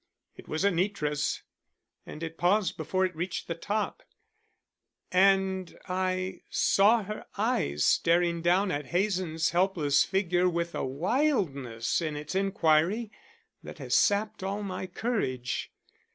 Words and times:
It 0.35 0.47
was 0.47 0.63
Anitra's 0.65 1.43
and 2.07 2.23
it 2.23 2.35
paused 2.39 2.75
before 2.75 3.05
it 3.05 3.15
reached 3.15 3.47
the 3.47 3.53
top, 3.53 4.01
and 5.11 5.77
I 5.87 6.41
saw 6.49 7.03
her 7.03 7.27
eyes 7.37 7.85
staring 7.85 8.41
down 8.41 8.71
at 8.71 8.87
Hazen's 8.87 9.51
helpless 9.51 10.03
figure 10.03 10.49
with 10.49 10.73
a 10.73 10.83
wildness 10.83 12.01
in 12.01 12.15
its 12.15 12.33
inquiry 12.33 13.11
that 13.61 13.77
has 13.77 13.95
sapped 13.95 14.41
all 14.41 14.63
my 14.63 14.87
courage. 14.87 15.71